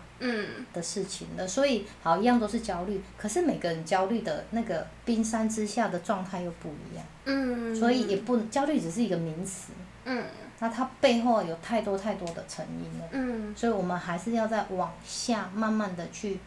[0.73, 1.47] 的事情了。
[1.47, 7.07] 所以，好，一样都是焦虑，可是每个人焦虑的那个冰山之下的状态又不一样。
[7.27, 7.77] 嗯。
[7.77, 9.73] 所以也不焦虑只是一个名词。
[10.07, 10.25] 嗯。
[10.61, 16.39] 那它背后有太多太多的成因了，嗯，所以我们还是要再往下慢慢的去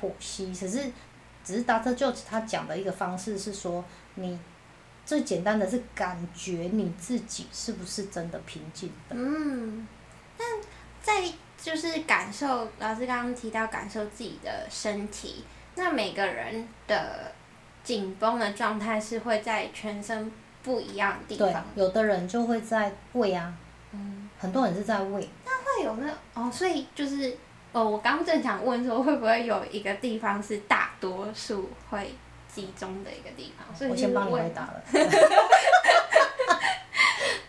[0.00, 0.52] 剖析。
[0.52, 0.90] 只是，
[1.44, 4.38] 只是 Doctor 他讲的一个方式是说，你
[5.04, 9.14] 最简单的是感觉你自己是不是真的平静的。
[9.14, 9.86] 嗯，
[10.38, 10.44] 那
[11.02, 11.30] 在
[11.62, 15.44] 就是感受，老师刚刚提到感受自己的身体，
[15.74, 17.30] 那每个人的
[17.84, 20.32] 紧绷的状态是会在全身。
[20.62, 21.64] 不一样的地方。
[21.74, 23.52] 有的人就会在胃啊，
[23.92, 25.28] 嗯，很多人是在胃。
[25.44, 27.36] 那会有那哦，所以就是
[27.72, 32.14] 哦，我刚正想问说，会不会有一个地方是大多数会
[32.52, 33.76] 集中的一个地方？
[33.76, 34.82] 所以我先帮你回答了。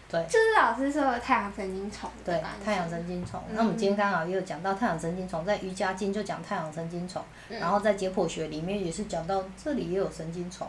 [0.10, 0.24] 对。
[0.28, 2.10] 就是老师说的太阳神经丛。
[2.26, 3.42] 对，太阳神经丛。
[3.54, 10.68] 那我们今天刚好也有讲到太阳神经丛，在瑜伽经就讲太阳神经丛，然后在解剖学里面也是讲到这里也有神经丛。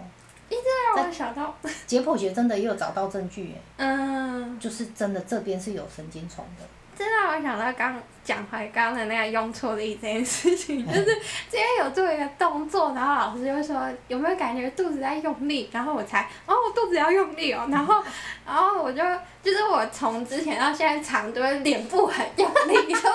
[0.52, 1.54] 你这让我想到，
[1.86, 3.62] 解剖学真的也有找到证据耶。
[3.78, 4.58] 嗯。
[4.60, 6.64] 就是真的这边是有神经丛的。
[6.94, 11.06] 这让我想到刚讲回刚的那个用错力这件事情， 就是
[11.48, 18.04] 今天有做一个动作，然后老师就说有没有感觉肚子在用力，然后我才哦肚子要用力哦，然后
[18.46, 19.02] 然后我就
[19.42, 23.12] 就是我从之前到现在常都会脸部很用力， 痛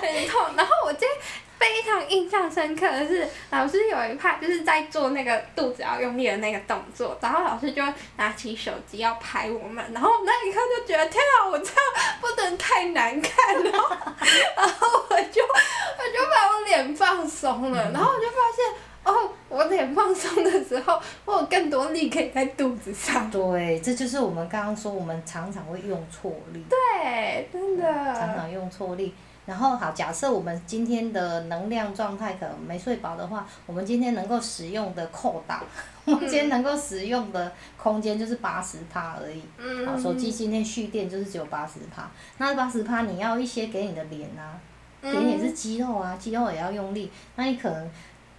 [0.00, 1.10] 很痛，然后我今天。
[1.58, 7.82] 非常印象深刻的是，老师有一派就是在做那个肚子要用力的那个动作，然后老师就
[8.16, 11.76] 拿起手机要拍我们，然后那一刻就觉得天啊，我这样
[12.20, 13.70] 不能太难看了，
[14.56, 23.30] 然后我就我就把我脸放松了，然后我就发现哦，我脸放松的时候，我有更多力可以在肚子上。
[23.30, 26.62] 对，这就是我们刚刚说，我们常常会用错力。
[26.68, 27.84] 对，真的。
[28.14, 29.14] 常常用错力。
[29.48, 35.64] 然后好，假设我们今天的能量状态可能没睡饱的话，我们今天能够使用的扣打，
[36.04, 39.42] 我们今天能够使用的空间就是八十帕而已。
[39.86, 44.60] 好，手机今天蓄电就是只有八十帕，那八十帕你要一些给你的脸啊，
[45.00, 47.90] 脸也是肌肉啊，肌肉也要用力，那你可能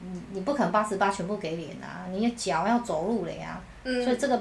[0.02, 4.40] 你你不可能八十八全部给脸啊，你的脚要走路了呀，所以这个。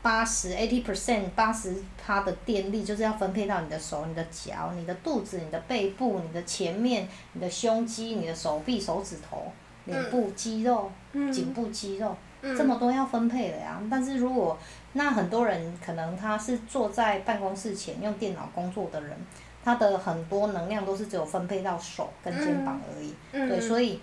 [0.00, 9.50] 八十 eighty percent 八十它的电力就是要分配到你的手、你的脚、你的肚子、你的背部、你的前面、你的胸肌、你的手臂、手指头、
[9.86, 10.90] 脸部肌肉、
[11.32, 12.16] 颈部肌肉，
[12.56, 13.80] 这么多要分配的呀。
[13.90, 14.56] 但是如果
[14.92, 19.16] 那很多人可能他是坐在办公室前用电脑工作的人，
[19.64, 23.14] 他的很多能量都是只有分配到手跟肩膀而已。
[23.32, 24.00] 对，所以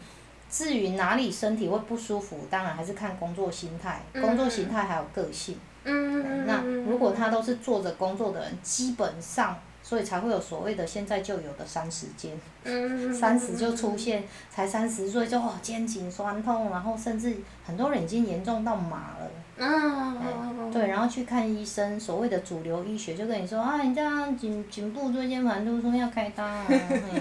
[0.52, 5.56] 至于哪里身体会不舒服，当然还是看工作心态、工作形态还有个性。
[5.56, 12.38] 嗯，那如果他都是坐着工作的人，基本上，所以才会有所谓的现在就有的三十肩。
[12.64, 19.30] 嗯三十就出现，才三十岁就哦肩颈酸痛，然后甚至很多人已经严重到麻了。
[19.58, 26.66] 嗯对，然后去看医生，所谓的主流医学就跟你说啊，你这样颈颈部椎间盘突出要开刀啊，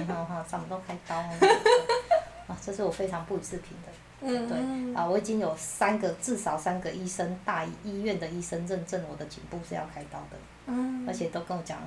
[0.09, 1.15] 哈哈，什么都开刀。
[2.49, 3.93] 啊，这是我非常不予置评的。
[4.27, 11.79] 对，啊，我已经有三个，至少三个医生，大医院的医生认证我的颈部是要开刀的，嗯而且都跟我讲，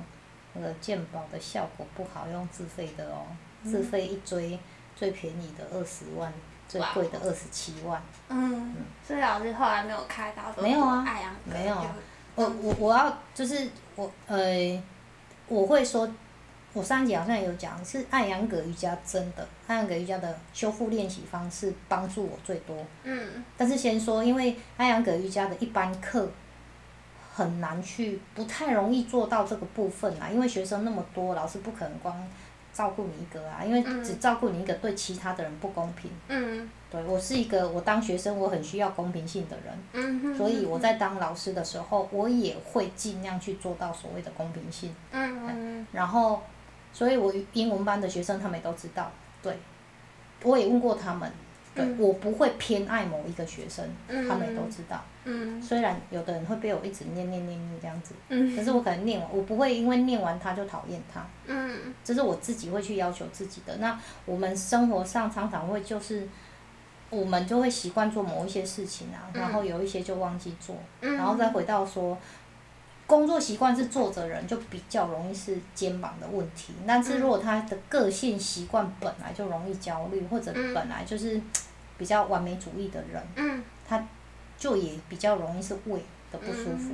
[0.52, 3.26] 那个健保的效果不好，用自费的哦，
[3.64, 4.58] 自费一追，
[4.94, 6.32] 最便宜的二十万，
[6.68, 8.00] 最贵的二十七万。
[8.28, 11.04] 嗯，所以老师后来没有开刀，没有啊，
[11.44, 11.76] 没有，
[12.36, 14.82] 我我我要就是我呃，
[15.48, 16.08] 我会说。
[16.78, 22.76] 我上集好像有讲，是艾扬格瑜伽真的，艾扬格瑜伽的修复练习方式帮助我最多。
[23.02, 23.44] 嗯。
[23.56, 26.30] 但是先说，因为艾扬格瑜伽的一般课
[27.34, 32.16] 很难去，不太容易做到这个部分啦，因为学生那么多，老师不可能光
[32.72, 36.08] 照顾你一个啊，因为只照顾你一个对其他的人不公平。
[36.28, 36.70] 嗯。
[36.92, 39.76] 对我是一个，我当学生我很需要公平性的人。
[39.94, 44.94] 嗯所以我在当老师的时候，我也会尽量去做到所谓的公平性。
[45.10, 45.86] 嗯嗯。
[45.90, 46.40] 然后。
[46.92, 49.10] 所以，我英文班的学生他们也都知道，
[49.42, 49.56] 对，
[50.42, 51.30] 我也问过他们，
[51.74, 55.04] 对我不会偏爱某一个学生，他们也都知道。
[55.24, 55.62] 嗯。
[55.62, 58.56] 虽然有的人会被我一直念念念念这样子，嗯。
[58.56, 61.24] 可是我可能念完，我不会因为念完他就讨厌他。
[61.46, 61.94] 嗯。
[62.02, 63.76] 这是我自己会去要求自己的。
[63.76, 66.26] 那我们生活上常常会就是，
[67.10, 72.18] 我们就会习惯做某一些事情啊，然后有一些就忘记做，然后再回到说。
[73.08, 76.74] 工作习惯是坐着人，就比较容易是肩膀的问题。
[76.86, 81.40] 但是如果他的个性习惯本来就容易焦虑，或者本来就是
[81.96, 84.06] 比较完美主义的人，他
[84.58, 86.92] 就也比较容易是胃的不舒服。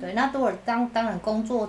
[0.00, 1.68] 对，那多尔当当然工作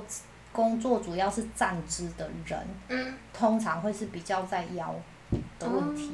[0.51, 4.93] 工作主要是站姿的人，通常会是比较在腰
[5.57, 6.11] 的问题。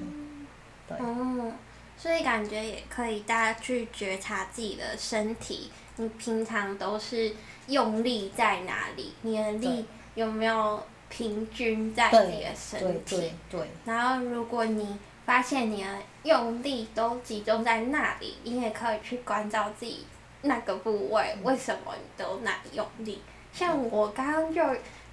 [0.88, 0.98] 对。
[0.98, 1.52] 哦，
[2.01, 5.69] 所以感觉也可以大家去觉察自己的身体。
[5.97, 7.35] 你平常都是
[7.67, 9.13] 用力在哪里？
[9.21, 9.85] 你的力
[10.15, 13.17] 有没有平均在你的身体？
[13.17, 13.67] 对对对。
[13.83, 15.89] 然后，如果你发现你的
[16.23, 20.05] 用力都集中在那里，你也可以去关照自己
[20.43, 23.21] 那个部位，为什么你都那里用力？
[23.51, 24.63] 像我刚刚就，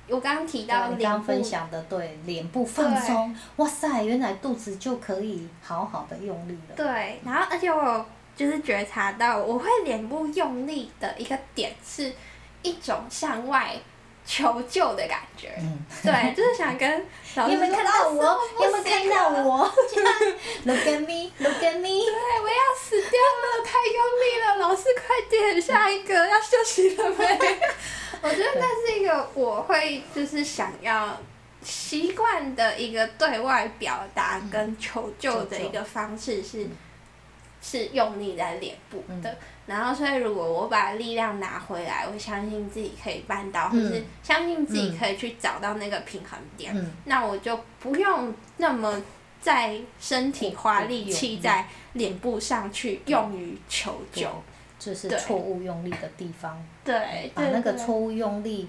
[0.08, 1.02] 我刚刚提到脸部。
[1.02, 3.36] 刚分享的对，脸部放松。
[3.56, 6.74] 哇塞，原来肚子就可以好好的用力了。
[6.76, 8.04] 对，然后而且我。
[8.36, 12.12] 就是觉察到我会脸部用力的一个点，是
[12.60, 13.74] 一种向外
[14.26, 15.54] 求救的感觉。
[15.58, 19.64] 嗯，对，就是想跟老师说：“看到我，有没有看到我？
[20.64, 27.24] Look at me, look at me。”对，我要死掉了，太用力了，老师快点，下一个要休息了没？
[28.20, 31.16] 我觉得那是一个我会就是想要
[31.62, 36.66] 习惯的一个对外表达跟求救的一个方式是。
[37.62, 46.74] 是用力在脸部的，然后所以如果我把力量拿回来，我相信自己可以办到，或是相信自己可以去找到那个平衡点，
[47.04, 49.02] 那我就不用那么
[49.40, 54.30] 在身体花力气在脸部上去用于求救，
[54.78, 58.68] 这是错误用力的地方，对，把那个错误用力。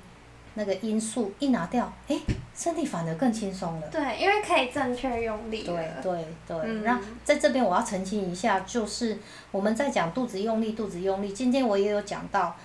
[0.60, 2.20] 那个因素一拿掉，哎，
[2.56, 3.88] 身体反而更轻松了。
[3.89, 5.63] 对，因为可以正确用力。
[5.63, 9.15] 对对对，然后在这边我要澄清一下，就是
[9.52, 11.32] 我们在讲肚子用力，肚子用力。
[11.32, 12.56] 今天我也有讲到，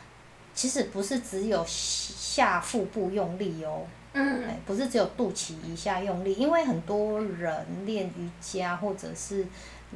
[0.54, 3.82] 其实不是只有下腹部用力哦，
[4.14, 9.46] 嗯，不是只有肚脐以下用力，因为很多人练瑜伽或者是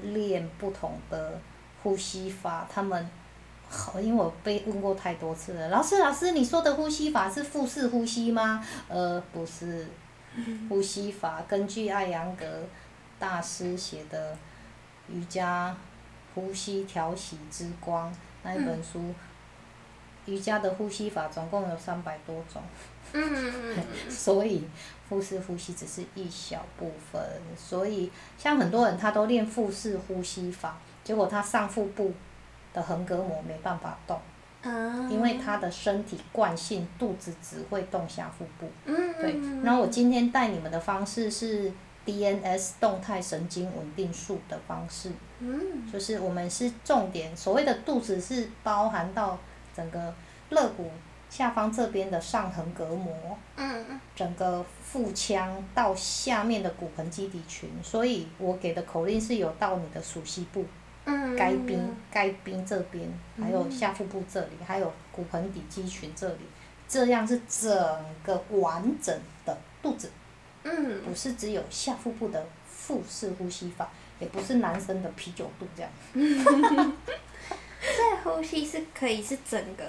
[0.03, 1.41] 练不同的
[1.83, 3.09] 呼吸法，他们。
[3.77, 5.69] 好，因为我被问过太多次了。
[5.69, 8.65] 老师，老师，你说的呼吸法是腹式呼吸吗？
[8.89, 9.87] 呃，不是，
[10.71, 12.47] 呼吸法根据艾扬格
[13.19, 14.33] 大师写的
[15.09, 15.77] 《瑜伽
[16.35, 18.11] 呼吸调息之光》
[18.43, 19.14] 那一本书，
[20.24, 22.62] 瑜伽的呼吸法总共有三百多种。
[24.09, 24.66] 所以
[25.07, 27.22] 腹式呼吸只是一小部分。
[27.57, 32.14] 所以像很多人他都练腹式呼吸法，结果他上腹部。
[32.77, 34.20] 的横膈膜没办法动，
[35.09, 38.70] 因为他的身体惯性肚子只会动下腹部。
[39.18, 41.72] 对，然后我今天带你们的方式是
[42.05, 45.11] DNS 动态神经稳定术的方式。
[45.39, 45.91] 嗯。
[45.91, 49.39] 就是我们是重点，所谓的肚子是包含到
[49.74, 50.14] 整个
[50.51, 50.91] 肋骨
[51.31, 53.39] 下方这边的上横膈膜。
[53.57, 53.99] 嗯。
[54.14, 60.66] 整个腹腔到下面的骨盆基底群，所以我给的口令是有到你的属膝部。
[61.07, 61.35] 嗯。
[61.35, 63.09] 该冰该冰这边，
[63.41, 66.41] 还有下腹部这里，还有骨盆底肌群这里。
[66.89, 67.69] 这样是整
[68.23, 69.13] 个完整
[69.45, 70.09] 的肚子，
[70.63, 73.91] 嗯，不是只有下腹部的腹式呼吸法，
[74.21, 75.91] 也不是男生的啤酒肚这样。
[77.83, 79.85] 这呼吸是可以是整个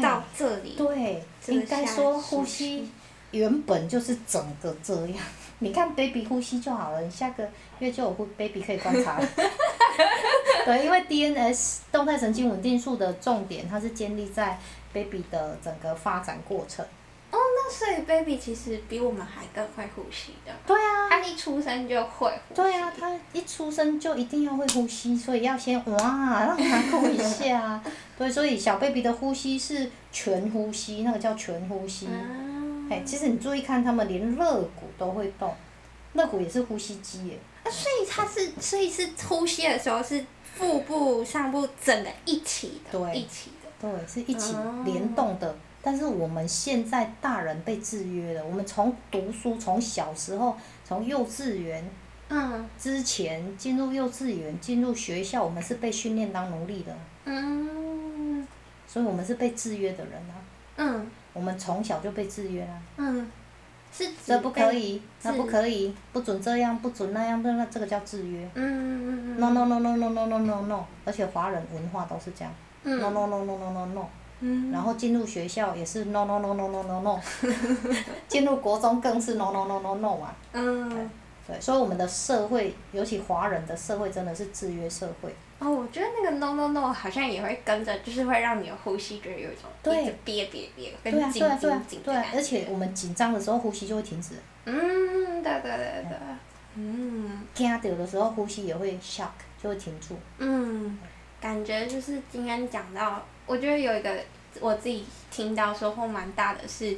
[0.00, 2.88] 到这里，对，应该说呼吸
[3.32, 5.18] 原本就是整个这样。
[5.58, 7.48] 你看 baby 呼吸就好了，你下个
[7.80, 9.20] 月就有 baby 可以观察。
[10.66, 14.58] 对，因为 DNS 动态神经稳定术的重点，它是建立在。
[14.94, 16.82] baby 的整个发展过程。
[17.30, 20.50] 哦，那所以 baby 其实比我们还更会呼吸的。
[20.66, 21.10] 对啊。
[21.10, 22.34] 他一出生就会呼吸。
[22.54, 27.78] 对啊，他一出生就一定要会呼吸，所以要先哇让他呼一下。
[28.16, 32.08] 对，所以小 baby 的呼吸是全呼吸，那个叫全呼吸。
[32.88, 35.54] 哎，其实你注意看，他们连肋骨都会动，
[36.14, 37.38] 肋骨也是呼吸机耶。
[37.64, 40.24] 啊，所以他是，所以是呼吸的时候是
[40.56, 43.68] 腹部、上部整个一起的，对一起的。
[43.78, 45.54] 对，是一起联动的。
[45.82, 48.44] 但是我们现在大人被制约了。
[48.44, 51.88] 我们从读书，从小时候，从幼稚园，
[52.30, 56.96] 嗯，之前进入幼稚园，进入学校，我们是被训练当奴隶的。
[57.26, 58.46] 嗯。
[58.88, 60.34] 所以我们是被制约的人啊。
[60.76, 61.10] 嗯。
[61.34, 62.82] 我们从小就被制约啊。
[62.96, 63.30] 嗯。
[63.96, 64.10] 是。
[64.24, 68.48] 这不可以，那不可以，不准这样，不准那样，那那这个叫制约。
[68.54, 72.52] 嗯嗯嗯 No no no no no no no no no，而且华人文化都是这样。
[72.82, 77.18] no no no no no no no，然后进入学校也是 no no no no no no no，
[78.28, 80.36] 进入国中更是 no no no no no 啊。
[80.52, 81.10] 嗯。
[81.48, 85.32] 对，所以我们的社会，尤其华人的社会，真的是制约社会。
[85.58, 94.34] 哦，我觉得那个 no no no 好像也会跟着，就是会让你的呼吸觉得有一种一直憋憋憋，跟紧紧紧对，而且我们紧张的时候呼吸就会停止。
[94.66, 96.18] 嗯，对对对对。
[96.74, 97.42] 嗯。
[97.54, 99.30] 惊到的时候呼吸也会 shock，
[99.62, 100.18] 就会停住。
[100.38, 100.98] 嗯。
[101.40, 104.14] 感觉就是今天讲到，我觉得有一个
[104.60, 106.96] 我自己听到收获蛮大的是，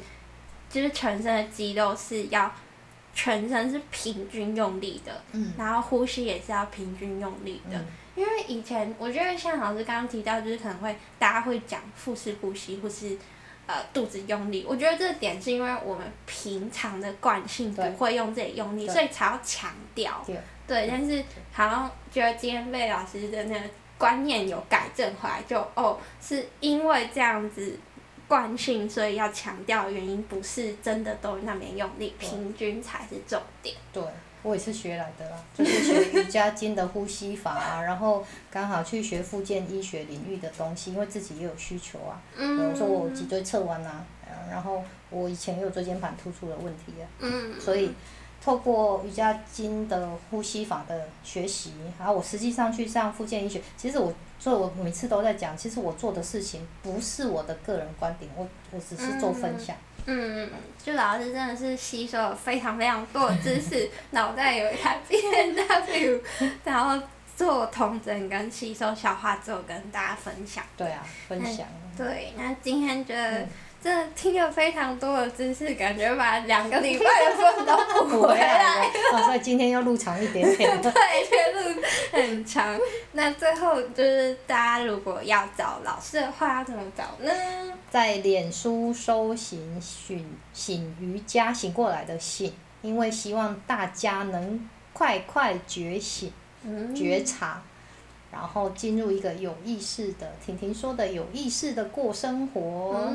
[0.69, 2.53] 就是全身的肌肉是要
[3.19, 5.21] 全身是平均用力的，
[5.57, 7.85] 然后呼吸也是要平均用力的。
[8.15, 13.19] 因为以前我觉得像老师刚刚提到，就是可能会大家会讲腹式呼吸或是
[13.67, 20.25] 呃肚子用力，我觉得这点是因为我们平常的惯性不会用这里用力，所以才要强调。
[20.69, 23.67] 对，但是好像觉得今天被老师的那个。
[23.99, 27.77] 观念有改正回来，就哦，是因为这样子
[28.29, 33.75] 惯性，所以要强调原因，不是真的都那边用力，平均才是重点。
[33.93, 34.03] 对，
[34.43, 42.21] 我也是学来的啦，就是学瑜伽经的呼吸法啊，然后刚好去学复健医学领域的东西，因为自己也有需求啊。
[42.37, 42.77] 嗯。
[42.77, 44.05] 说我脊椎侧弯啊，
[44.51, 47.05] 然后我以前也有椎间盘突出的问题啊。
[47.21, 47.61] 嗯。
[47.61, 47.91] 所以。
[48.43, 53.61] 透过瑜伽经的呼吸法的学习，然后我实际上去上复健医学。
[53.77, 59.77] 其实我做，我每次都在讲，其实我做的事情不是我的个人观点，我我只是做分享。
[60.07, 60.51] 嗯嗯，
[60.83, 66.23] 就老师真的是吸收了非常非常多的知识， 脑袋有一台 B N W，
[66.65, 70.65] 然后做同整跟吸收消化之后跟大家分享。
[70.77, 71.67] 对啊，分享。
[71.97, 73.47] 对，那今天觉得。
[73.81, 79.23] 真的听了非常多的知识，感觉把两个礼拜的分都补回来 了。
[79.25, 80.71] 所以今天又录长一点点。
[80.83, 80.91] 对，
[81.53, 82.77] 录很长。
[83.13, 87.33] 那最后就是大家如果要找老师的话，要怎么找呢？
[87.91, 92.53] 在脸书搜寻“醒醒瑜伽”，醒过来的醒，
[92.83, 96.33] 因为希望大家能快快觉醒、
[96.95, 97.63] 觉察。
[98.31, 103.09] 然后进入一个有意识的，婷婷说的有意识的过生活，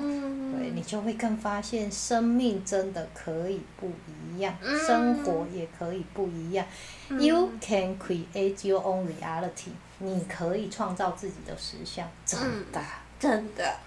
[0.57, 4.55] 对你就会更发现生命真的可以不一样，
[4.87, 6.65] 生活也可以不一样。
[7.09, 12.39] You can create your own reality，你可以创造自己的实相，真
[12.71, 12.81] 的，
[13.19, 13.77] 真的，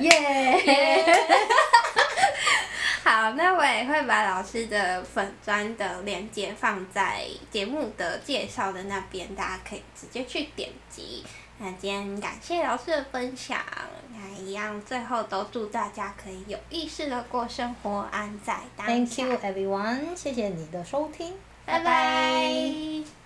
[0.00, 0.62] 耶！
[3.06, 11.24] 好，那我也会把老师的粉砖的链接放在节目的介绍的那边，大家可以直接去点击。
[11.58, 13.60] 那今天感谢老师的分享，
[14.12, 18.92] 那一样最后都祝大家可以有意识的过生活，安在当下。
[18.92, 21.34] Thank you everyone，谢谢你的收听，
[21.64, 23.25] 拜拜。